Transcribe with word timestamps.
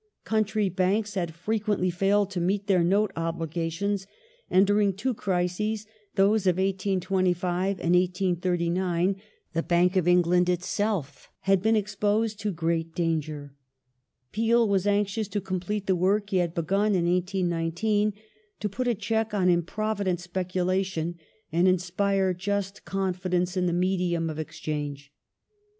Country 0.23 0.67
banks 0.67 1.13
had 1.13 1.35
frequently 1.35 1.91
'failed 1.91 2.31
to 2.31 2.41
meet 2.41 2.65
their 2.65 2.83
note 2.83 3.11
obligations, 3.15 4.07
and 4.49 4.65
during 4.65 4.93
two 4.93 5.13
crises, 5.13 5.85
those 6.15 6.47
of 6.47 6.55
1825 6.57 7.77
and 7.79 7.93
1839, 7.93 9.21
the 9.53 9.61
Bank 9.61 9.95
of 9.95 10.07
England 10.07 10.49
itself 10.49 11.29
*' 11.35 11.39
had 11.41 11.61
been 11.61 11.75
exposed 11.75 12.39
to 12.39 12.51
great 12.51 12.95
danger 12.95 13.53
".^ 14.29 14.31
Peel 14.31 14.67
was 14.67 14.87
anxious 14.87 15.27
to 15.27 15.39
complete 15.39 15.85
the 15.85 15.95
work 15.95 16.31
he 16.31 16.37
had 16.37 16.55
begun 16.55 16.95
in 16.95 17.05
1819: 17.05 18.13
to" 18.59 18.69
put 18.69 18.87
a 18.87 18.95
check 18.95 19.35
on 19.35 19.49
improvident 19.49 20.19
speculation 20.19 21.19
and 21.51 21.67
inspire 21.67 22.33
just 22.33 22.85
confidence 22.85 23.55
in 23.55 23.67
the 23.67 23.71
medium 23.71 24.31
of 24.31 24.39
exchange 24.39 25.13